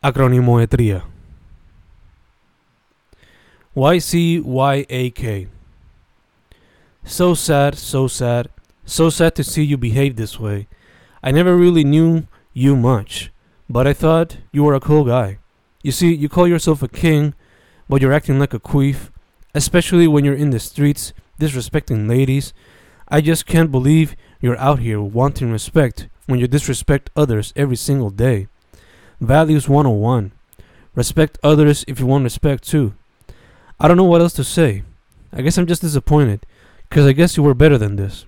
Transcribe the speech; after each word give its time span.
Acronimometría. 0.00 1.02
YCYAK. 3.74 5.48
So 7.04 7.34
sad, 7.34 7.76
so 7.76 8.06
sad, 8.06 8.48
so 8.84 9.10
sad 9.10 9.34
to 9.34 9.42
see 9.42 9.64
you 9.64 9.76
behave 9.76 10.14
this 10.14 10.38
way. 10.38 10.68
I 11.20 11.32
never 11.32 11.56
really 11.56 11.82
knew 11.82 12.28
you 12.52 12.76
much, 12.76 13.32
but 13.68 13.88
I 13.88 13.92
thought 13.92 14.36
you 14.52 14.62
were 14.62 14.74
a 14.74 14.80
cool 14.80 15.04
guy. 15.04 15.38
You 15.82 15.90
see, 15.90 16.14
you 16.14 16.28
call 16.28 16.46
yourself 16.46 16.80
a 16.80 16.88
king, 16.88 17.34
but 17.88 18.00
you're 18.00 18.12
acting 18.12 18.38
like 18.38 18.54
a 18.54 18.60
queef, 18.60 19.10
especially 19.52 20.06
when 20.06 20.24
you're 20.24 20.34
in 20.34 20.50
the 20.50 20.60
streets 20.60 21.12
disrespecting 21.40 22.08
ladies. 22.08 22.54
I 23.08 23.20
just 23.20 23.46
can't 23.46 23.72
believe 23.72 24.14
you're 24.40 24.58
out 24.58 24.78
here 24.78 25.00
wanting 25.00 25.50
respect 25.50 26.08
when 26.26 26.38
you 26.38 26.46
disrespect 26.46 27.10
others 27.16 27.52
every 27.56 27.76
single 27.76 28.10
day. 28.10 28.46
Values 29.20 29.68
101. 29.68 30.32
Respect 30.94 31.38
others 31.42 31.84
if 31.88 32.00
you 32.00 32.06
want 32.06 32.24
respect 32.24 32.68
too. 32.68 32.94
I 33.80 33.88
don't 33.88 33.96
know 33.96 34.04
what 34.04 34.20
else 34.20 34.32
to 34.34 34.44
say. 34.44 34.84
I 35.32 35.42
guess 35.42 35.58
I'm 35.58 35.66
just 35.66 35.82
disappointed, 35.82 36.46
because 36.88 37.06
I 37.06 37.12
guess 37.12 37.36
you 37.36 37.42
were 37.42 37.54
better 37.54 37.78
than 37.78 37.96
this. 37.96 38.26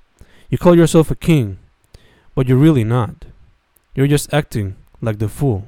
You 0.48 0.58
call 0.58 0.76
yourself 0.76 1.10
a 1.10 1.16
king, 1.16 1.58
but 2.34 2.46
you're 2.46 2.58
really 2.58 2.84
not. 2.84 3.24
You're 3.94 4.06
just 4.06 4.32
acting 4.32 4.76
like 5.00 5.18
the 5.18 5.28
fool. 5.28 5.66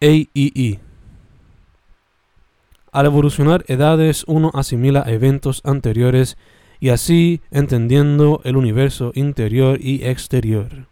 AEE. 0.00 0.78
Al 2.92 3.06
evolucionar 3.06 3.64
edades, 3.68 4.24
uno 4.26 4.50
asimila 4.54 5.04
eventos 5.06 5.60
anteriores 5.64 6.36
y 6.80 6.90
así 6.90 7.40
entendiendo 7.50 8.40
el 8.44 8.56
universo 8.56 9.12
interior 9.14 9.78
y 9.80 10.04
exterior. 10.04 10.86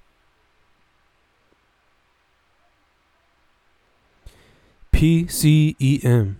PCEM. 4.94 6.36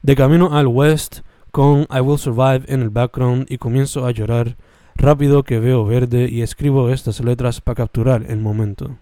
De 0.00 0.16
camino 0.16 0.56
al 0.56 0.66
west 0.66 1.20
con 1.50 1.86
I 1.90 2.00
Will 2.00 2.18
Survive 2.18 2.62
en 2.68 2.80
el 2.80 2.88
background 2.88 3.46
y 3.50 3.58
comienzo 3.58 4.06
a 4.06 4.12
llorar 4.12 4.56
rápido 4.96 5.42
que 5.42 5.58
veo 5.58 5.84
verde 5.84 6.28
y 6.30 6.40
escribo 6.40 6.88
estas 6.88 7.20
letras 7.20 7.60
para 7.60 7.74
capturar 7.76 8.24
el 8.28 8.38
momento. 8.38 8.96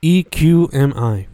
EQMI. 0.00 1.26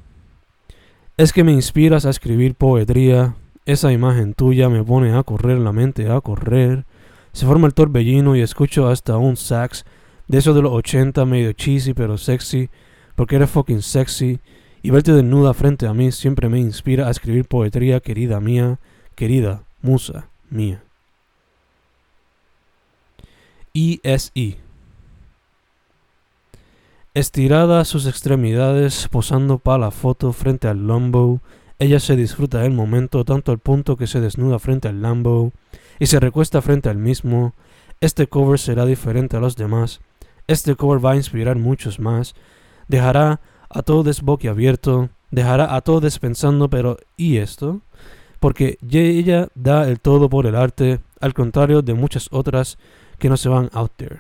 Es 1.17 1.33
que 1.33 1.45
me 1.45 1.53
inspiras 1.53 2.05
a 2.05 2.11
escribir 2.11 2.57
poetría, 2.57 3.37
esa 3.65 3.93
imagen 3.93 4.35
tuya 4.35 4.69
me 4.69 4.83
pone 4.83 5.17
a 5.17 5.23
correr 5.23 5.59
la 5.59 5.71
mente, 5.71 6.11
a 6.11 6.21
correr. 6.21 6.85
Se 7.33 7.47
forma 7.47 7.69
el 7.69 7.75
torbellino 7.75 8.35
y 8.35 8.41
escucho 8.41 8.89
hasta 8.89 9.17
un 9.19 9.37
sax 9.37 9.85
de 10.27 10.39
esos 10.39 10.57
de 10.57 10.63
los 10.63 10.73
80 10.73 11.25
medio 11.27 11.53
cheesy 11.53 11.95
pero 11.95 12.19
sexy 12.19 12.69
porque 13.17 13.37
eres 13.37 13.51
fucking 13.51 13.83
sexy 13.83 14.39
y 14.83 14.91
verte 14.91 15.13
desnuda 15.13 15.53
frente 15.53 15.89
a 15.89 15.95
mí 15.95 16.13
siempre 16.13 16.49
me 16.49 16.61
inspira 16.61 17.09
a 17.09 17.11
escribir 17.11 17.47
poetría, 17.47 17.99
querida 17.99 18.39
mía, 18.41 18.79
querida 19.17 19.65
musa 19.83 20.29
mía. 20.49 20.83
ESE. 23.75 24.59
Estirada 27.15 27.85
sus 27.85 28.07
extremidades, 28.07 29.09
posando 29.09 29.59
para 29.59 29.79
la 29.79 29.91
foto 29.91 30.33
frente 30.33 30.69
al 30.69 30.87
Lambo, 30.87 31.41
ella 31.79 31.99
se 31.99 32.17
disfruta 32.17 32.61
del 32.61 32.73
momento 32.73 33.25
tanto 33.25 33.53
al 33.53 33.59
punto 33.59 33.97
que 33.97 34.07
se 34.07 34.21
desnuda 34.21 34.59
frente 34.59 34.89
al 34.89 35.03
Lambo 35.03 35.53
y 35.99 36.07
se 36.07 36.21
recuesta 36.21 36.63
frente 36.63 36.89
al 36.89 36.97
mismo. 36.97 37.55
Este 38.01 38.27
cover 38.27 38.59
será 38.59 38.87
diferente 38.87 39.37
a 39.37 39.41
los 39.41 39.57
demás. 39.57 40.01
Este 40.47 40.75
cover 40.75 41.05
va 41.05 41.13
a 41.13 41.17
inspirar 41.17 41.57
muchos 41.57 41.99
más 41.99 42.35
dejará 42.89 43.41
a 43.69 43.83
todos 43.83 44.23
boquiabierto, 44.23 45.11
dejará 45.31 45.75
a 45.75 45.81
todos 45.81 46.19
pensando, 46.19 46.71
pero 46.71 46.97
¿y 47.17 47.39
esto? 47.39 47.81
Porque 48.41 48.79
ella 48.91 49.49
da 49.55 49.89
el 49.89 50.01
todo 50.01 50.29
por 50.29 50.47
el 50.47 50.57
arte, 50.57 51.01
al 51.21 51.35
contrario 51.35 51.83
de 51.83 51.95
muchas 51.95 52.29
otras 52.31 52.79
que 53.19 53.29
no 53.29 53.37
se 53.37 53.49
van 53.49 53.71
out 53.73 53.93
there. 53.97 54.19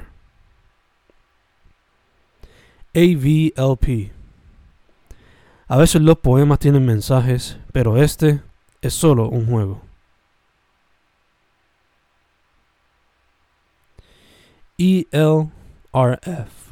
AVLP. 2.94 4.12
A 5.68 5.76
veces 5.76 6.00
los 6.00 6.18
poemas 6.18 6.58
tienen 6.60 6.86
mensajes, 6.86 7.58
pero 7.72 7.96
este 7.96 8.40
es 8.80 8.94
solo 8.94 9.28
un 9.28 9.46
juego. 9.46 9.82
ELRF. 14.78 16.65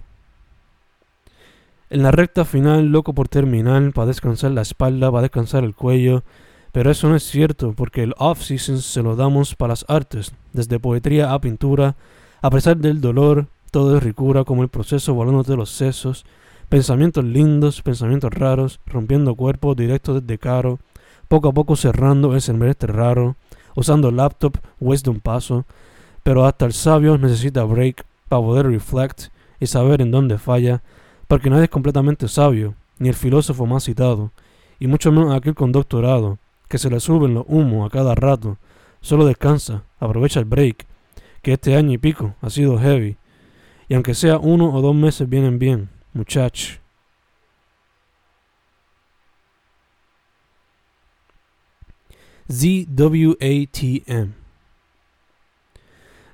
En 1.95 2.03
la 2.03 2.11
recta 2.11 2.45
final, 2.45 2.87
loco 2.87 3.15
por 3.15 3.29
terminar, 3.29 3.93
para 3.93 4.09
descansar 4.09 4.51
la 4.51 4.63
espalda, 4.63 5.13
para 5.13 5.23
descansar 5.23 5.63
el 5.63 5.77
cuello. 5.77 6.25
Pero 6.73 6.91
eso 6.91 7.09
no 7.09 7.15
es 7.15 7.23
cierto, 7.23 7.73
porque 7.73 8.03
el 8.03 8.15
off-season 8.19 8.79
se 8.81 9.01
lo 9.01 9.15
damos 9.15 9.55
para 9.55 9.75
las 9.75 9.85
artes, 9.87 10.33
desde 10.53 10.81
poetría 10.81 11.33
a 11.33 11.41
pintura. 11.41 11.95
A 12.43 12.51
pesar 12.51 12.79
del 12.79 13.01
dolor, 13.01 13.47
todo 13.71 13.97
es 13.97 14.03
ricura, 14.03 14.43
como 14.43 14.65
el 14.65 14.71
proceso 14.71 15.15
volando 15.15 15.45
de 15.45 15.57
los 15.57 15.71
sesos. 15.71 16.27
Pensamientos 16.69 17.25
lindos, 17.25 17.81
pensamientos 17.81 18.35
raros, 18.35 18.81
rompiendo 18.87 19.37
cuerpos 19.37 19.77
directo 19.77 20.21
desde 20.21 20.37
caro. 20.37 20.81
Poco 21.29 21.51
a 21.51 21.53
poco 21.53 21.77
cerrando 21.77 22.35
el 22.35 22.41
semestre 22.41 22.93
raro, 22.93 23.37
usando 23.77 24.11
laptop, 24.11 24.57
wisdom 24.81 25.21
paso. 25.21 25.65
Pero 26.25 26.45
hasta 26.45 26.67
el 26.67 26.73
sabio 26.73 27.17
necesita 27.19 27.63
break 27.63 28.05
para 28.29 28.43
poder 28.43 28.67
reflect 28.67 29.29
y 29.61 29.69
saber 29.69 30.03
en 30.03 30.11
dónde 30.11 30.39
falla 30.39 30.83
porque 31.27 31.51
nadie 31.51 31.65
es 31.65 31.71
completamente 31.71 32.29
sabio, 32.29 32.75
ni 32.99 33.09
el 33.09 33.15
filósofo 33.15 33.67
más 33.67 33.85
citado, 33.85 34.33
y 34.79 34.87
mucho 34.87 35.11
menos 35.13 35.35
aquel 35.35 35.55
con 35.55 35.73
doctorado, 35.73 36.39
que 36.69 36.79
se 36.79 36.91
le 36.91 37.01
suben 37.01 37.35
los 37.35 37.45
humos 37.49 37.87
a 37.87 37.91
cada 37.91 38.15
rato, 38.15 38.59
solo 39.01 39.25
descansa, 39.25 39.85
aprovecha 39.99 40.41
el 40.41 40.47
break, 40.47 40.87
que 41.43 41.53
este 41.53 41.77
año 41.77 41.93
y 41.93 41.99
pico 41.99 42.35
ha 42.41 42.51
sido 42.51 42.79
heavy, 42.79 43.17
y 43.89 43.95
aunque 43.95 44.15
sea 44.15 44.39
uno 44.39 44.73
o 44.73 44.81
dos 44.81 44.95
meses 44.95 45.29
vienen 45.29 45.59
bien, 45.59 45.91
muchacho. 46.13 46.81
ZWATM 52.51 54.44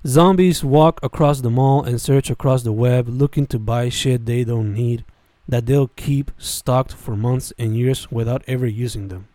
Zombies 0.07 0.65
walk 0.65 0.99
across 1.03 1.43
the 1.43 1.51
mall 1.51 1.83
and 1.83 2.01
search 2.01 2.31
across 2.31 2.63
the 2.63 2.73
web 2.73 3.07
looking 3.07 3.47
to 3.47 3.59
buy 3.59 3.91
shit 3.91 4.25
they 4.25 4.45
don't 4.45 4.73
need 4.73 5.05
that 5.47 5.67
they'll 5.67 5.89
keep 5.89 6.31
stocked 6.39 6.93
for 6.93 7.17
months 7.17 7.53
and 7.59 7.77
years 7.77 8.11
without 8.11 8.43
ever 8.47 8.67
using 8.67 9.09
them. 9.09 9.29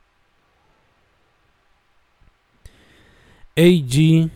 AGSHFF 3.58 4.32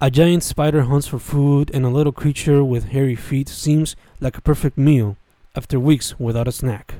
A 0.00 0.10
giant 0.10 0.42
spider 0.42 0.82
hunts 0.82 1.06
for 1.08 1.18
food, 1.18 1.70
and 1.74 1.84
a 1.84 1.90
little 1.90 2.12
creature 2.12 2.62
with 2.62 2.90
hairy 2.90 3.16
feet 3.16 3.48
seems 3.48 3.96
like 4.20 4.38
a 4.38 4.42
perfect 4.42 4.78
meal 4.78 5.16
after 5.56 5.80
weeks 5.80 6.18
without 6.20 6.46
a 6.48 6.52
snack. 6.52 6.94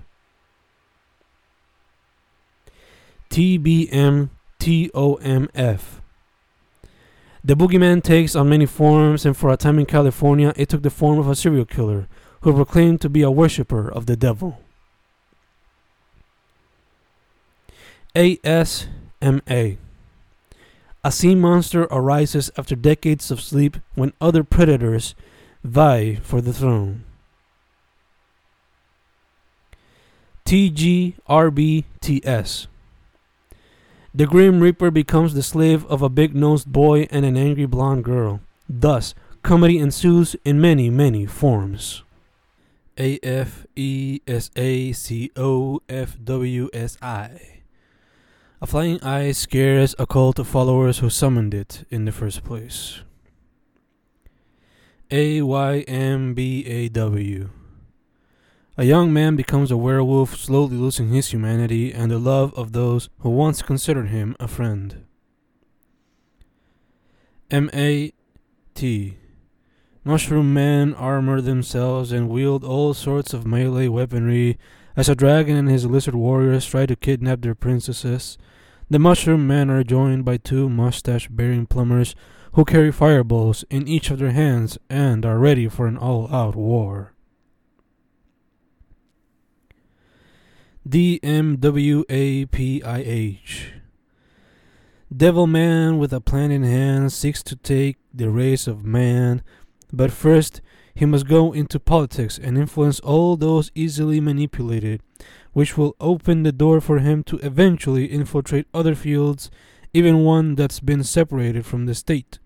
TBM 3.30 4.28
TOMF. 4.62 5.80
The 7.42 7.56
boogeyman 7.56 8.00
takes 8.04 8.36
on 8.36 8.48
many 8.48 8.66
forms, 8.66 9.26
and 9.26 9.36
for 9.36 9.50
a 9.50 9.56
time 9.56 9.80
in 9.80 9.86
California, 9.86 10.52
it 10.54 10.68
took 10.68 10.82
the 10.82 10.90
form 10.90 11.18
of 11.18 11.28
a 11.28 11.34
serial 11.34 11.64
killer 11.64 12.06
who 12.42 12.52
proclaimed 12.52 13.00
to 13.00 13.08
be 13.08 13.22
a 13.22 13.30
worshipper 13.30 13.90
of 13.90 14.06
the 14.06 14.14
devil. 14.14 14.60
ASMA. 18.14 19.78
A 21.04 21.10
sea 21.10 21.34
monster 21.34 21.82
arises 21.90 22.52
after 22.56 22.76
decades 22.76 23.32
of 23.32 23.40
sleep 23.40 23.78
when 23.96 24.12
other 24.20 24.44
predators 24.44 25.16
vie 25.64 26.20
for 26.22 26.40
the 26.40 26.52
throne. 26.52 27.02
TGRBTS. 30.44 31.16
The 34.14 34.26
Grim 34.26 34.60
Reaper 34.60 34.90
becomes 34.90 35.32
the 35.32 35.42
slave 35.42 35.86
of 35.86 36.02
a 36.02 36.10
big 36.10 36.34
nosed 36.34 36.70
boy 36.70 37.06
and 37.10 37.24
an 37.24 37.38
angry 37.38 37.64
blonde 37.64 38.04
girl. 38.04 38.40
Thus, 38.68 39.14
comedy 39.42 39.78
ensues 39.78 40.36
in 40.44 40.60
many, 40.60 40.90
many 40.90 41.24
forms. 41.24 42.02
A 42.98 43.18
F 43.22 43.66
E 43.74 44.20
S 44.26 44.50
A 44.54 44.92
C 44.92 45.30
O 45.34 45.80
F 45.88 46.18
W 46.22 46.68
S 46.74 46.98
I. 47.00 47.60
A 48.60 48.66
flying 48.66 49.02
eye 49.02 49.32
scares 49.32 49.94
a 49.98 50.06
cult 50.06 50.38
of 50.38 50.46
followers 50.46 50.98
who 50.98 51.08
summoned 51.08 51.54
it 51.54 51.86
in 51.90 52.04
the 52.04 52.12
first 52.12 52.44
place. 52.44 53.00
A 55.10 55.40
Y 55.40 55.80
M 55.88 56.34
B 56.34 56.66
A 56.66 56.90
W. 56.90 57.48
A 58.78 58.84
young 58.84 59.12
man 59.12 59.36
becomes 59.36 59.70
a 59.70 59.76
werewolf, 59.76 60.34
slowly 60.34 60.76
losing 60.76 61.10
his 61.10 61.30
humanity 61.30 61.92
and 61.92 62.10
the 62.10 62.18
love 62.18 62.54
of 62.54 62.72
those 62.72 63.10
who 63.18 63.28
once 63.28 63.60
considered 63.60 64.08
him 64.08 64.34
a 64.40 64.48
friend. 64.48 65.04
M 67.50 67.68
A 67.74 68.12
T. 68.74 69.18
Mushroom 70.04 70.54
men 70.54 70.94
armor 70.94 71.42
themselves 71.42 72.12
and 72.12 72.30
wield 72.30 72.64
all 72.64 72.94
sorts 72.94 73.34
of 73.34 73.46
melee 73.46 73.88
weaponry 73.88 74.58
as 74.96 75.10
a 75.10 75.14
dragon 75.14 75.54
and 75.54 75.68
his 75.68 75.84
lizard 75.84 76.14
warriors 76.14 76.64
try 76.64 76.86
to 76.86 76.96
kidnap 76.96 77.42
their 77.42 77.54
princesses. 77.54 78.38
The 78.88 78.98
mushroom 78.98 79.46
men 79.46 79.68
are 79.70 79.84
joined 79.84 80.24
by 80.24 80.38
two 80.38 80.70
mustache 80.70 81.28
bearing 81.28 81.66
plumbers 81.66 82.14
who 82.54 82.64
carry 82.64 82.90
fireballs 82.90 83.66
in 83.68 83.86
each 83.86 84.10
of 84.10 84.18
their 84.18 84.32
hands 84.32 84.78
and 84.88 85.26
are 85.26 85.38
ready 85.38 85.68
for 85.68 85.86
an 85.86 85.98
all 85.98 86.32
out 86.34 86.56
war. 86.56 87.12
DMWAPIH 90.88 92.10
Devil 95.16 95.46
Man 95.46 95.98
with 95.98 96.12
a 96.12 96.20
plan 96.20 96.50
in 96.50 96.64
hand 96.64 97.12
seeks 97.12 97.40
to 97.44 97.54
take 97.54 97.98
the 98.12 98.28
race 98.28 98.66
of 98.66 98.84
man, 98.84 99.44
but 99.92 100.10
first 100.10 100.60
he 100.92 101.06
must 101.06 101.28
go 101.28 101.52
into 101.52 101.78
politics 101.78 102.36
and 102.36 102.58
influence 102.58 102.98
all 102.98 103.36
those 103.36 103.70
easily 103.76 104.20
manipulated, 104.20 105.00
which 105.52 105.78
will 105.78 105.94
open 106.00 106.42
the 106.42 106.50
door 106.50 106.80
for 106.80 106.98
him 106.98 107.22
to 107.22 107.38
eventually 107.38 108.06
infiltrate 108.06 108.66
other 108.74 108.96
fields, 108.96 109.52
even 109.94 110.24
one 110.24 110.56
that's 110.56 110.80
been 110.80 111.04
separated 111.04 111.64
from 111.64 111.86
the 111.86 111.94
state, 111.94 112.40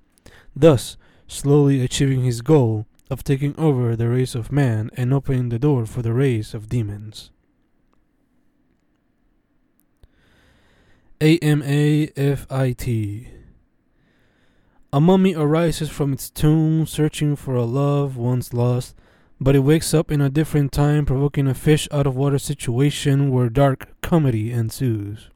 thus 0.55 0.99
slowly 1.27 1.81
achieving 1.81 2.23
his 2.23 2.43
goal 2.43 2.85
of 3.09 3.25
taking 3.25 3.59
over 3.59 3.97
the 3.97 4.11
race 4.11 4.35
of 4.35 4.53
man 4.53 4.91
and 4.94 5.15
opening 5.15 5.49
the 5.49 5.59
door 5.59 5.87
for 5.87 6.03
the 6.03 6.12
race 6.12 6.53
of 6.53 6.69
demons. 6.69 7.31
AMAFIT 11.19 12.89
A 14.93 15.01
mummy 15.01 15.35
arises 15.35 15.89
from 15.89 16.13
its 16.13 16.29
tomb 16.29 16.85
searching 16.87 17.37
for 17.37 17.55
a 17.55 17.65
love 17.65 18.19
once 18.19 18.53
lost, 18.53 18.95
but 19.41 19.57
it 19.57 19.61
wakes 19.61 19.95
up 19.95 20.11
in 20.13 20.21
a 20.21 20.29
different 20.29 20.73
time, 20.73 21.07
provoking 21.07 21.47
a 21.47 21.55
fish 21.55 21.89
out 21.91 22.07
of 22.07 22.17
water 22.17 22.39
situation 22.39 23.31
where 23.31 23.49
dark 23.49 23.89
comedy 24.03 24.53
ensues. 24.53 25.31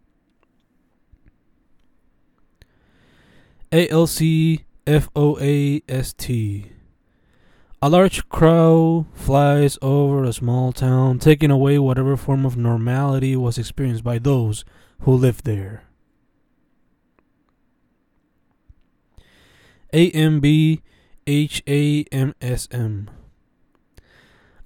ALCFOAST 3.73 4.67
A 7.81 7.89
large 7.89 8.29
crow 8.29 9.07
flies 9.15 9.79
over 9.81 10.25
a 10.25 10.33
small 10.35 10.73
town, 10.73 11.19
taking 11.19 11.51
away 11.51 11.79
whatever 11.79 12.19
form 12.19 12.45
of 12.45 12.59
normality 12.59 13.35
was 13.35 13.57
experienced 13.57 14.05
by 14.05 14.19
those 14.19 14.63
who 15.01 15.13
lived 15.15 15.45
there. 15.45 15.85
AMBHAMSM 19.93 20.79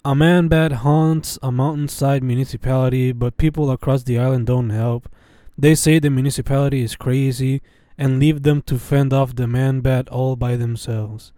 A 0.04 0.14
man 0.14 0.48
bat 0.48 0.72
haunts 0.72 1.38
a 1.42 1.50
mountainside 1.50 2.22
municipality, 2.22 3.12
but 3.12 3.38
people 3.38 3.70
across 3.70 4.02
the 4.02 4.18
island 4.18 4.46
don't 4.46 4.68
help. 4.70 5.08
They 5.56 5.74
say 5.74 5.98
the 5.98 6.10
municipality 6.10 6.82
is 6.82 6.96
crazy 6.96 7.62
and 7.96 8.18
leave 8.18 8.42
them 8.42 8.60
to 8.62 8.78
fend 8.78 9.12
off 9.14 9.36
the 9.36 9.46
man 9.46 9.80
bat 9.80 10.08
all 10.08 10.36
by 10.36 10.56
themselves. 10.56 11.32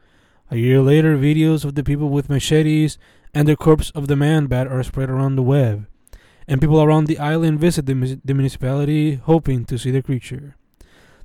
A 0.50 0.56
year 0.56 0.81
later, 0.81 1.16
videos 1.16 1.64
of 1.64 1.75
the 1.75 1.84
people 1.84 2.08
with 2.08 2.31
machetes 2.31 2.98
and 3.34 3.46
the 3.46 3.56
corpse 3.56 3.90
of 3.90 4.08
the 4.08 4.16
man 4.16 4.46
bat 4.46 4.66
are 4.66 4.82
spread 4.82 5.10
around 5.10 5.37
the 5.37 5.43
web 5.43 5.87
and 6.48 6.60
people 6.60 6.82
around 6.82 7.06
the 7.06 7.19
island 7.19 7.58
visit 7.58 7.87
the, 7.87 8.20
the 8.25 8.34
municipality 8.34 9.14
hoping 9.16 9.64
to 9.64 9.78
see 9.78 9.90
the 9.90 10.02
creature. 10.02 10.56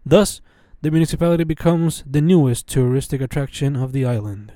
Thus, 0.06 0.42
the 0.82 0.90
municipality 0.92 1.44
becomes 1.44 2.04
the 2.08 2.22
newest 2.22 2.68
touristic 2.68 3.22
attraction 3.22 3.76
of 3.76 3.94
the 3.94 4.06
island. 4.06 4.54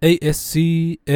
ASCFSIHNH 0.00 1.08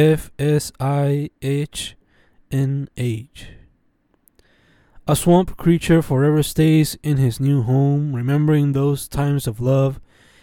A 5.07 5.15
swamp 5.15 5.57
creature 5.57 6.01
forever 6.01 6.43
stays 6.43 6.97
in 7.01 7.17
his 7.17 7.39
new 7.39 7.63
home, 7.63 8.13
remembering 8.15 8.73
those 8.73 9.07
times 9.07 9.47
of 9.47 9.59
love 9.61 9.99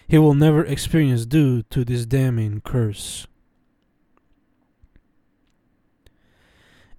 he 0.09 0.19
will 0.19 0.35
never 0.35 0.65
experience 0.65 1.25
due 1.27 1.63
to 1.65 1.85
this 1.85 2.05
damning 2.05 2.61
curse. 2.63 3.29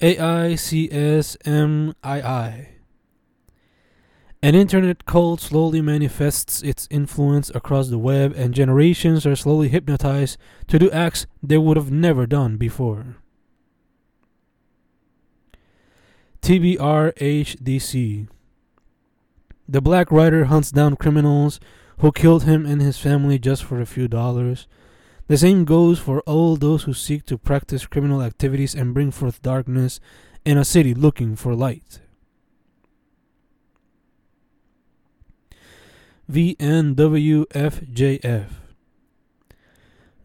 AICSMII. 0.02 1.38
An 4.44 4.56
internet 4.56 5.06
cult 5.06 5.40
slowly 5.40 5.82
manifests 5.82 6.64
its 6.64 6.88
influence 6.90 7.52
across 7.54 7.90
the 7.90 8.00
web, 8.00 8.34
and 8.36 8.56
generations 8.56 9.28
are 9.28 9.36
slowly 9.36 9.70
hypnotized 9.70 10.40
to 10.68 10.80
do 10.80 10.90
acts 10.90 11.28
they 11.44 11.60
would 11.60 11.78
have 11.78 11.92
never 11.92 12.26
done 12.26 12.58
before. 12.58 13.18
TBRHDC 16.42 18.28
The 19.70 19.82
Black 19.82 20.12
Rider 20.12 20.46
hunts 20.46 20.72
down 20.72 20.96
criminals 20.96 21.60
who 22.00 22.12
killed 22.12 22.46
him 22.46 22.66
and 22.66 22.82
his 22.82 22.98
family 22.98 23.38
just 23.38 23.64
for 23.64 23.80
a 23.80 23.86
few 23.86 24.08
dollars. 24.08 24.68
The 25.32 25.38
same 25.38 25.64
goes 25.64 25.98
for 25.98 26.20
all 26.24 26.58
those 26.58 26.84
who 26.84 26.94
seek 26.94 27.26
to 27.28 27.38
practice 27.38 27.86
criminal 27.86 28.22
activities 28.22 28.76
and 28.76 28.94
bring 28.94 29.12
forth 29.12 29.42
darkness 29.42 30.02
in 30.44 30.58
a 30.58 30.66
city 30.66 30.94
looking 30.94 31.38
for 31.38 31.56
light. 31.56 32.02
VNWFJF 36.30 37.06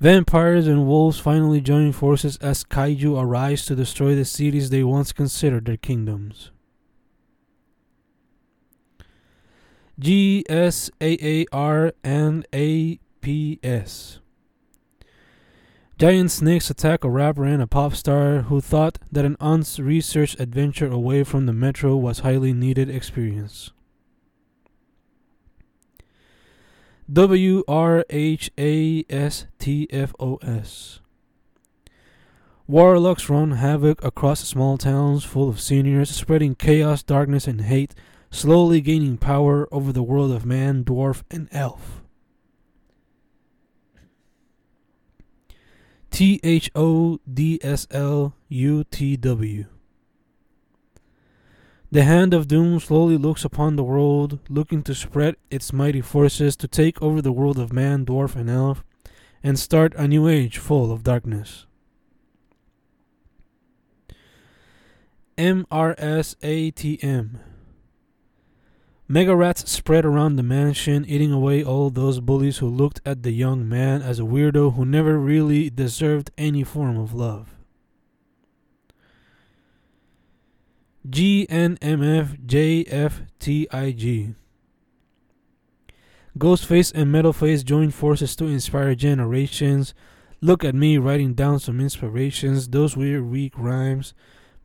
Vampires 0.00 0.67
and 0.67 0.88
wolves 0.88 1.20
finally 1.20 1.61
join 1.61 1.93
forces 1.93 2.37
as 2.38 2.64
kaiju 2.64 3.17
arise 3.17 3.64
to 3.67 3.76
destroy 3.76 4.17
the 4.17 4.25
cities 4.25 4.70
they 4.70 4.82
once 4.82 5.12
considered 5.12 5.67
their 5.67 5.76
kingdoms. 5.76 6.50
GSAAR 10.00 11.93
and 12.03 12.44
APS 12.50 14.19
Giant 15.98 16.31
snakes 16.31 16.69
attack 16.69 17.04
a 17.04 17.08
rapper 17.08 17.44
and 17.44 17.62
a 17.62 17.66
pop 17.66 17.94
star 17.94 18.43
who 18.43 18.60
thought 18.60 18.98
that 19.10 19.25
an 19.25 19.38
unresearched 19.40 20.38
adventure 20.38 20.90
away 20.90 21.25
from 21.25 21.46
the 21.46 21.54
metro 21.54 21.96
was 21.96 22.19
highly 22.19 22.52
needed 22.52 22.90
experience. 22.90 23.70
W 27.10 27.64
R 27.66 28.05
H 28.10 28.50
A 28.58 29.06
S 29.08 29.46
T 29.58 29.86
F 29.91 30.12
O 30.20 30.36
S 30.43 31.00
Warlocks 32.67 33.31
run 33.31 33.53
havoc 33.53 34.05
across 34.05 34.41
small 34.41 34.76
towns 34.76 35.24
full 35.24 35.48
of 35.48 35.60
seniors, 35.60 36.10
spreading 36.10 36.56
chaos, 36.56 37.03
darkness, 37.03 37.46
and 37.46 37.62
hate, 37.62 37.94
slowly 38.31 38.82
gaining 38.82 39.17
power 39.17 39.67
over 39.72 39.93
the 39.93 40.03
world 40.03 40.32
of 40.32 40.44
man, 40.44 40.84
dwarf, 40.84 41.22
and 41.31 41.48
elf. 41.53 42.03
T 46.10 46.41
H 46.43 46.70
O 46.75 47.19
D 47.32 47.58
S 47.63 47.86
L 47.91 48.34
U 48.48 48.84
T 48.84 49.17
W. 49.17 49.67
The 51.91 52.03
hand 52.03 52.34
of 52.34 52.48
doom 52.48 52.81
slowly 52.81 53.17
looks 53.17 53.44
upon 53.44 53.77
the 53.77 53.84
world, 53.84 54.41
looking 54.48 54.82
to 54.82 54.94
spread 54.94 55.36
its 55.51 55.72
mighty 55.72 56.01
forces 56.01 56.56
to 56.56 56.67
take 56.69 57.01
over 57.01 57.22
the 57.22 57.32
world 57.32 57.58
of 57.58 57.72
man, 57.72 58.05
dwarf, 58.05 58.34
and 58.34 58.51
elf, 58.51 58.82
and 59.43 59.58
start 59.58 59.94
a 59.96 60.08
new 60.08 60.27
age 60.27 60.58
full 60.58 60.91
of 60.91 61.05
darkness. 61.05 61.67
MRSATM 65.39 67.29
Mega 69.08 69.36
rats 69.36 69.70
spread 69.70 70.05
around 70.05 70.34
the 70.34 70.43
mansion, 70.43 71.05
eating 71.06 71.31
away 71.32 71.63
all 71.63 71.91
those 71.91 72.19
bullies 72.19 72.58
who 72.58 72.67
looked 72.67 73.01
at 73.06 73.22
the 73.22 73.31
young 73.31 73.69
man 73.69 74.03
as 74.03 74.19
a 74.19 74.25
weirdo 74.25 74.75
who 74.75 74.84
never 74.84 75.17
really 75.17 75.70
deserved 75.70 76.32
any 76.36 76.65
form 76.65 76.98
of 76.98 77.15
love. 77.15 77.55
GNMFJFTIG 81.08 81.55
Ghostface 86.36 86.93
and 86.93 87.15
Metalface 87.15 87.65
join 87.65 87.91
forces 87.93 88.34
to 88.36 88.46
inspire 88.46 88.96
generations. 88.96 89.94
Look 90.41 90.65
at 90.65 90.75
me 90.75 90.98
writing 90.98 91.34
down 91.34 91.60
some 91.60 91.81
inspirations, 91.81 92.69
those 92.69 92.96
weird 92.96 93.25
weak 93.25 93.53
rhymes. 93.56 94.15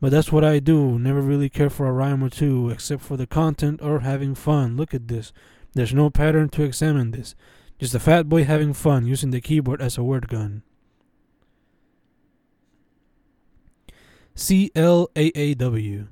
But 0.02 0.10
that's 0.10 0.32
what 0.32 0.42
I 0.42 0.58
do. 0.58 0.98
Never 0.98 1.20
really 1.20 1.48
care 1.48 1.70
for 1.70 1.86
a 1.86 1.92
rhyme 1.92 2.24
or 2.24 2.28
two, 2.28 2.70
except 2.70 3.02
for 3.02 3.16
the 3.16 3.24
content 3.26 3.80
or 3.80 4.00
having 4.00 4.34
fun. 4.34 4.76
Look 4.76 4.92
at 4.92 5.06
this. 5.06 5.32
There's 5.74 5.94
no 5.94 6.10
pattern 6.10 6.48
to 6.50 6.64
examine 6.64 7.12
this. 7.12 7.36
Just 7.78 7.94
a 7.94 8.00
fat 8.00 8.28
boy 8.28 8.42
having 8.42 8.74
fun 8.74 9.06
using 9.06 9.30
the 9.30 9.40
keyboard 9.40 9.80
as 9.80 9.96
a 9.96 10.02
word 10.02 10.26
gun. 10.28 10.64
C 14.34 14.72
L 14.74 15.08
A 15.14 15.30
A 15.36 15.54
W. 15.54 16.08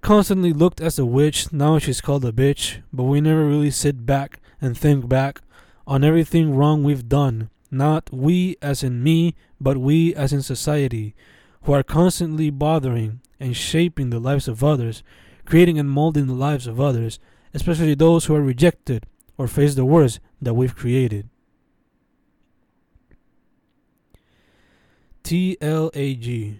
constantly 0.00 0.54
looked 0.54 0.80
as 0.80 0.98
a 0.98 1.04
witch, 1.06 1.52
now 1.52 1.78
she's 1.78 2.00
called 2.00 2.24
a 2.24 2.32
bitch, 2.32 2.78
but 2.92 3.04
we 3.04 3.20
never 3.20 3.46
really 3.46 3.70
sit 3.70 4.06
back 4.06 4.40
and 4.58 4.76
think 4.76 5.08
back 5.08 5.42
on 5.86 6.02
everything 6.02 6.54
wrong 6.54 6.82
we've 6.82 7.08
done. 7.08 7.50
Not 7.70 8.10
we 8.10 8.56
as 8.62 8.82
in 8.82 9.02
me, 9.02 9.34
but 9.60 9.76
we 9.76 10.14
as 10.14 10.32
in 10.32 10.42
society, 10.42 11.14
who 11.64 11.72
are 11.72 11.82
constantly 11.82 12.50
bothering 12.50 13.20
and 13.38 13.56
shaping 13.56 14.10
the 14.10 14.18
lives 14.18 14.48
of 14.48 14.62
others, 14.62 15.02
creating 15.44 15.78
and 15.78 15.90
molding 15.90 16.26
the 16.26 16.34
lives 16.34 16.66
of 16.66 16.80
others, 16.80 17.18
especially 17.54 17.94
those 17.94 18.24
who 18.24 18.34
are 18.34 18.42
rejected 18.42 19.06
or 19.38 19.46
face 19.46 19.74
the 19.74 19.84
worst 19.84 20.20
that 20.40 20.54
we've 20.54 20.76
created. 20.76 21.28
TLAG 25.24 26.58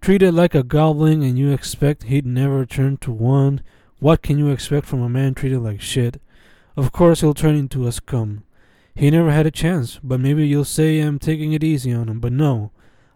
Treated 0.00 0.34
like 0.34 0.54
a 0.54 0.62
goblin 0.62 1.22
and 1.22 1.38
you 1.38 1.50
expect 1.50 2.04
he'd 2.04 2.26
never 2.26 2.66
turn 2.66 2.98
to 2.98 3.10
one. 3.10 3.62
What 4.00 4.22
can 4.22 4.38
you 4.38 4.50
expect 4.50 4.86
from 4.86 5.00
a 5.00 5.08
man 5.08 5.34
treated 5.34 5.60
like 5.60 5.80
shit? 5.80 6.20
Of 6.76 6.92
course 6.92 7.22
he'll 7.22 7.34
turn 7.34 7.54
into 7.54 7.86
a 7.86 7.92
scum. 7.92 8.44
He 8.94 9.10
never 9.10 9.30
had 9.30 9.46
a 9.46 9.50
chance, 9.50 9.98
but 10.02 10.20
maybe 10.20 10.46
you'll 10.46 10.64
say 10.64 11.00
I'm 11.00 11.18
taking 11.18 11.52
it 11.52 11.64
easy 11.64 11.92
on 11.92 12.08
him, 12.08 12.20
but 12.20 12.32
no. 12.32 12.70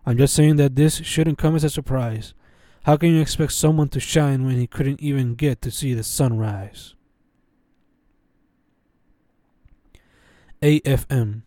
I'm 0.08 0.16
just 0.16 0.34
saying 0.34 0.56
that 0.56 0.74
this 0.74 1.02
shouldn't 1.04 1.36
come 1.36 1.54
as 1.54 1.64
a 1.64 1.68
surprise. 1.68 2.32
How 2.84 2.96
can 2.96 3.10
you 3.10 3.20
expect 3.20 3.52
someone 3.52 3.88
to 3.90 4.00
shine 4.00 4.46
when 4.46 4.56
he 4.56 4.66
couldn't 4.66 5.02
even 5.02 5.34
get 5.34 5.60
to 5.60 5.70
see 5.70 5.92
the 5.92 6.02
sunrise? 6.02 6.94
AFM 10.62 11.42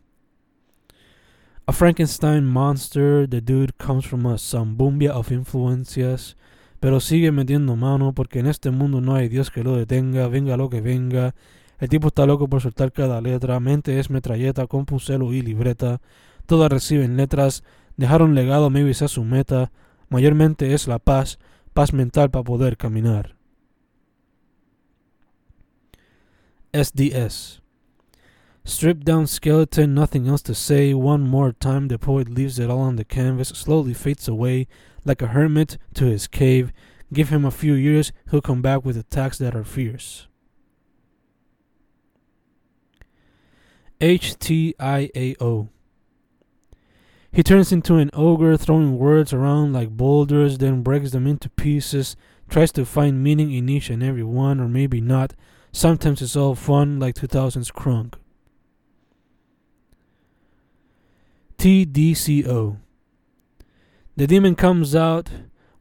a 1.68 1.74
Frankenstein 1.74 2.46
monster, 2.46 3.26
the 3.26 3.42
dude 3.42 3.78
comes 3.80 4.06
from 4.06 4.28
a 4.28 4.38
zambumbia 4.38 5.10
of 5.10 5.32
influencias, 5.32 6.36
pero 6.80 7.00
sigue 7.00 7.32
metiendo 7.32 7.76
mano 7.76 8.14
porque 8.14 8.40
en 8.40 8.48
este 8.48 8.70
mundo 8.72 9.02
no 9.02 9.16
hay 9.16 9.28
Dios 9.28 9.50
que 9.50 9.64
lo 9.64 9.76
detenga, 9.76 10.28
venga 10.28 10.58
lo 10.58 10.70
que 10.70 10.82
venga. 10.82 11.34
El 11.80 11.90
tipo 11.90 12.10
está 12.10 12.28
loco 12.28 12.48
por 12.48 12.62
soltar 12.62 12.92
cada 12.92 13.22
letra, 13.22 13.60
mente 13.60 14.00
es 14.00 14.12
metralleta, 14.12 14.68
compuselo 14.68 15.34
y 15.34 15.42
libreta. 15.42 16.00
Todas 16.46 16.72
reciben 16.72 17.16
letras, 17.16 17.64
dejar 17.98 18.22
un 18.22 18.36
legado 18.36 18.70
maybe 18.70 18.94
sea 18.94 19.08
su 19.08 19.24
meta. 19.24 19.72
Mayormente 20.10 20.74
es 20.74 20.88
la 20.88 21.00
paz, 21.00 21.40
paz 21.74 21.94
mental 21.94 22.30
para 22.30 22.44
poder 22.44 22.78
caminar. 22.78 23.36
SDS 26.74 27.62
Stripped 28.64 29.04
down 29.04 29.26
skeleton, 29.26 29.94
nothing 29.94 30.28
else 30.28 30.44
to 30.44 30.54
say. 30.54 30.94
One 30.94 31.28
more 31.28 31.52
time, 31.52 31.88
the 31.88 31.98
poet 31.98 32.30
leaves 32.30 32.60
it 32.60 32.70
all 32.70 32.80
on 32.80 32.96
the 32.96 33.04
canvas, 33.04 33.50
slowly 33.50 33.94
fades 33.94 34.28
away, 34.28 34.68
like 35.04 35.22
a 35.22 35.28
hermit 35.28 35.78
to 35.96 36.06
his 36.06 36.28
cave. 36.28 36.72
Give 37.12 37.30
him 37.30 37.44
a 37.44 37.52
few 37.52 37.74
years, 37.74 38.12
he'll 38.30 38.42
come 38.42 38.62
back 38.62 38.86
with 38.86 38.98
attacks 38.98 39.40
that 39.40 39.56
are 39.56 39.64
fierce. 39.64 40.28
HTIAO. 44.00 45.70
He 47.34 47.44
turns 47.44 47.72
into 47.72 47.96
an 47.96 48.10
ogre, 48.14 48.58
throwing 48.58 48.98
words 48.98 49.32
around 49.32 49.72
like 49.72 49.90
boulders, 49.90 50.58
then 50.58 50.84
breaks 50.84 51.12
them 51.12 51.26
into 51.26 51.50
pieces, 51.50 52.18
tries 52.50 52.74
to 52.74 52.86
find 52.86 53.24
meaning 53.24 53.52
in 53.54 53.70
each 53.70 53.90
and 53.90 54.04
every 54.04 54.24
one, 54.24 54.60
or 54.60 54.68
maybe 54.68 55.00
not. 55.00 55.34
Sometimes 55.72 56.22
it's 56.22 56.36
all 56.36 56.56
fun, 56.56 57.00
like 57.00 57.16
2000's 57.16 57.72
Crunk. 57.72 58.16
TDCO. 61.58 62.78
The 64.18 64.28
demon 64.28 64.56
comes 64.56 64.96
out. 64.96 65.30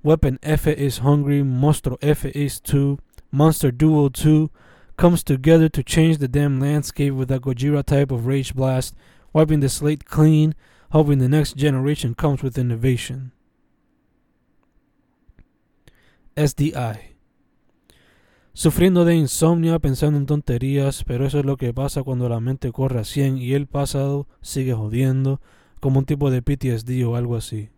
Weapon 0.03 0.39
F 0.43 0.67
is 0.69 0.99
hungry. 0.99 1.43
Monstro 1.43 1.99
F 2.01 2.25
is 2.27 2.61
2. 2.61 2.99
Monster 3.33 3.71
Duo 3.71 4.09
2 4.09 4.51
comes 4.97 5.25
together 5.25 5.69
to 5.71 5.83
change 5.83 6.19
the 6.19 6.29
damn 6.29 6.61
landscape 6.61 7.15
with 7.15 7.31
a 7.31 7.41
Gojira 7.41 7.85
type 7.85 8.13
of 8.13 8.27
rage 8.27 8.55
blast, 8.55 8.95
wiping 9.33 9.61
the 9.61 9.69
slate 9.69 10.05
clean, 10.05 10.55
hoping 10.91 11.19
the 11.19 11.29
next 11.29 11.57
generation 11.57 12.15
comes 12.15 12.43
with 12.43 12.59
innovation. 12.59 13.33
SDI. 16.37 17.17
Sufriendo 18.53 19.05
de 19.05 19.15
insomnia, 19.15 19.79
pensando 19.79 20.19
en 20.19 20.27
tonterías, 20.27 21.05
pero 21.05 21.27
eso 21.27 21.39
es 21.39 21.45
lo 21.45 21.57
que 21.57 21.73
pasa 21.73 22.03
cuando 22.03 22.29
la 22.29 22.41
mente 22.41 22.73
corre 22.73 23.01
a 23.01 23.05
100 23.05 23.39
y 23.39 23.55
el 23.55 23.67
pasado 23.67 24.27
sigue 24.41 24.75
jodiendo 24.75 25.41
como 25.81 26.01
un 26.01 26.05
tipo 26.05 26.31
de 26.31 26.43
PTSD 26.43 27.07
o 27.07 27.17
algo 27.17 27.37
así. 27.37 27.71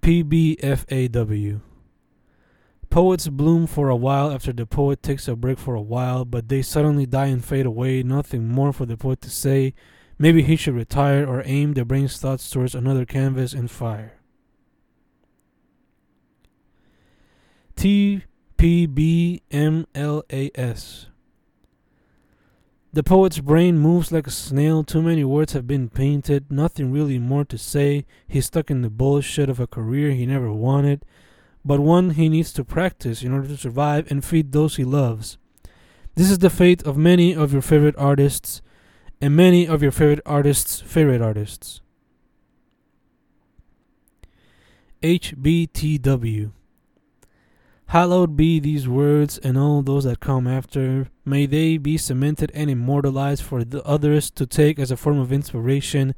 PBFAW. 0.00 1.60
Poets 2.96 3.28
bloom 3.28 3.66
for 3.66 3.90
a 3.90 3.94
while 3.94 4.30
after 4.30 4.54
the 4.54 4.64
poet 4.64 5.02
takes 5.02 5.28
a 5.28 5.36
break 5.36 5.58
for 5.58 5.74
a 5.74 5.82
while, 5.82 6.24
but 6.24 6.48
they 6.48 6.62
suddenly 6.62 7.04
die 7.04 7.26
and 7.26 7.44
fade 7.44 7.66
away. 7.66 8.02
Nothing 8.02 8.48
more 8.48 8.72
for 8.72 8.86
the 8.86 8.96
poet 8.96 9.20
to 9.20 9.28
say. 9.28 9.74
Maybe 10.18 10.40
he 10.40 10.56
should 10.56 10.74
retire 10.74 11.28
or 11.28 11.42
aim 11.44 11.74
the 11.74 11.84
brain's 11.84 12.16
thoughts 12.16 12.48
towards 12.48 12.74
another 12.74 13.04
canvas 13.04 13.52
and 13.52 13.70
fire. 13.70 14.14
TPBMLAS. 17.76 18.22
The 22.94 23.02
poet's 23.02 23.40
brain 23.40 23.78
moves 23.78 24.10
like 24.10 24.26
a 24.26 24.30
snail. 24.30 24.82
Too 24.84 25.02
many 25.02 25.22
words 25.22 25.52
have 25.52 25.66
been 25.66 25.90
painted. 25.90 26.50
Nothing 26.50 26.90
really 26.90 27.18
more 27.18 27.44
to 27.44 27.58
say. 27.58 28.06
He's 28.26 28.46
stuck 28.46 28.70
in 28.70 28.80
the 28.80 28.88
bullshit 28.88 29.50
of 29.50 29.60
a 29.60 29.66
career 29.66 30.12
he 30.12 30.24
never 30.24 30.50
wanted, 30.50 31.04
but 31.66 31.80
one 31.80 32.10
he 32.10 32.28
needs 32.28 32.52
to 32.52 32.64
practice 32.64 33.24
in 33.24 33.32
order 33.32 33.48
to 33.48 33.56
survive 33.56 34.08
and 34.08 34.24
feed 34.24 34.52
those 34.52 34.76
he 34.76 34.84
loves. 34.84 35.36
This 36.14 36.30
is 36.30 36.38
the 36.38 36.48
fate 36.48 36.82
of 36.84 36.96
many 36.96 37.34
of 37.34 37.52
your 37.52 37.60
favorite 37.60 37.96
artists 37.98 38.62
and 39.20 39.34
many 39.34 39.66
of 39.66 39.82
your 39.82 39.90
favorite 39.90 40.20
artists' 40.24 40.80
favorite 40.80 41.20
artists. 41.20 41.80
HBTW 45.02 46.52
Hallowed 47.90 48.36
be 48.36 48.58
these 48.60 48.88
words 48.88 49.38
and 49.38 49.58
all 49.58 49.82
those 49.82 50.04
that 50.04 50.20
come 50.20 50.46
after. 50.46 51.08
May 51.24 51.46
they 51.46 51.78
be 51.78 51.96
cemented 51.96 52.50
and 52.54 52.70
immortalized 52.70 53.42
for 53.42 53.64
the 53.64 53.82
others 53.84 54.30
to 54.32 54.46
take 54.46 54.78
as 54.78 54.90
a 54.90 54.96
form 54.96 55.18
of 55.18 55.32
inspiration, 55.32 56.14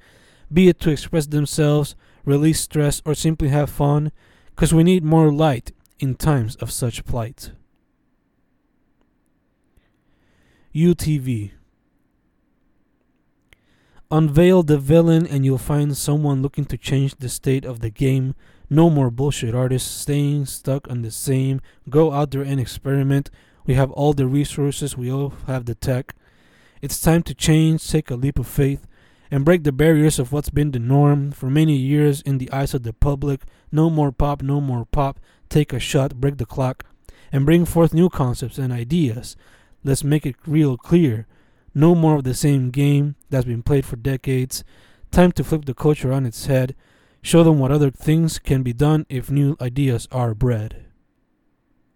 be 0.53 0.69
it 0.69 0.81
to 0.81 0.91
express 0.91 1.27
themselves, 1.27 1.95
release 2.25 2.61
stress, 2.61 3.03
or 3.05 3.15
simply 3.15 3.49
have 3.49 3.69
fun, 3.69 4.13
because 4.59 4.75
we 4.75 4.83
need 4.83 5.05
more 5.05 5.31
light 5.31 5.71
in 6.01 6.17
times 6.17 6.57
of 6.57 6.73
such 6.73 7.05
plight. 7.05 7.53
UTV 10.75 11.53
Unveil 14.11 14.65
the 14.65 14.77
villain, 14.77 15.25
and 15.29 15.45
you'll 15.45 15.59
find 15.59 15.97
someone 15.97 16.43
looking 16.43 16.65
to 16.65 16.77
change 16.77 17.15
the 17.15 17.29
state 17.29 17.65
of 17.65 17.79
the 17.79 17.89
game 17.89 18.35
no 18.69 18.91
more 18.91 19.13
bullshit 19.13 19.55
artists 19.55 19.89
staying 19.89 20.47
stuck 20.47 20.91
on 20.91 21.03
the 21.03 21.13
same. 21.13 21.61
Go 21.89 22.13
out 22.13 22.33
there 22.33 22.43
and 22.43 22.59
experiment. 22.59 23.31
We 23.65 23.75
have 23.75 23.93
all 23.93 24.13
the 24.13 24.27
resources, 24.27 24.97
we 24.97 25.09
all 25.13 25.35
have 25.47 25.67
the 25.67 25.77
tech. 25.77 26.17
It's 26.83 27.01
time 27.01 27.23
to 27.23 27.35
change, 27.35 27.89
take 27.89 28.11
a 28.11 28.17
leap 28.17 28.41
of 28.41 28.49
faith, 28.49 28.88
and 29.31 29.45
break 29.45 29.65
the 29.65 29.73
barriers 29.73 30.19
of 30.19 30.33
what's 30.33 30.51
been 30.51 30.71
the 30.71 30.79
norm 30.79 31.33
for 31.33 31.51
many 31.51 31.77
years 31.77 32.21
in 32.23 32.39
the 32.39 32.51
eyes 32.51 32.75
of 32.75 32.83
the 32.83 32.93
public. 32.93 33.43
No 33.71 33.91
more 33.91 34.13
pop, 34.13 34.43
no 34.43 34.61
more 34.61 34.85
pop. 34.85 35.21
Take 35.49 35.73
a 35.73 35.81
shot, 35.81 36.17
break 36.21 36.39
the 36.39 36.47
clock, 36.47 36.85
and 37.33 37.47
bring 37.47 37.65
forth 37.65 37.95
new 37.95 38.09
concepts 38.09 38.59
and 38.59 38.73
ideas. 38.73 39.37
Let's 39.85 40.05
make 40.05 40.27
it 40.27 40.37
real 40.47 40.77
clear. 40.77 41.27
No 41.75 41.95
more 41.95 42.17
of 42.17 42.25
the 42.25 42.35
same 42.35 42.71
game 42.71 43.17
that's 43.31 43.45
been 43.45 43.63
played 43.63 43.85
for 43.85 43.97
decades. 43.97 44.65
Time 45.11 45.33
to 45.33 45.45
flip 45.45 45.65
the 45.65 45.75
culture 45.75 46.13
on 46.13 46.27
its 46.27 46.47
head 46.47 46.75
Show 47.23 47.43
them 47.43 47.59
what 47.59 47.73
other 47.73 47.91
things 47.91 48.39
can 48.39 48.63
be 48.63 48.73
done 48.73 49.05
if 49.09 49.31
new 49.31 49.57
ideas 49.61 50.09
are 50.11 50.35
bred. 50.35 50.88